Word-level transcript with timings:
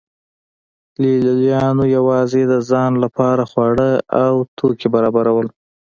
لې 1.01 1.13
لیانو 1.39 1.83
یوازې 1.95 2.41
د 2.51 2.53
ځان 2.69 2.91
لپاره 3.03 3.43
خواړه 3.51 3.89
او 4.23 4.33
توکي 4.57 4.87
برابرول 4.95 5.47